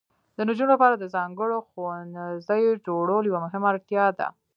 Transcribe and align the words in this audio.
د 0.37 0.39
نجونو 0.47 0.71
لپاره 0.75 0.95
د 0.97 1.05
ځانګړو 1.15 1.57
ښوونځیو 1.69 2.81
جوړول 2.87 3.23
یوه 3.25 3.39
مهمه 3.45 3.67
اړتیا 3.71 4.05
ده. 4.19 4.27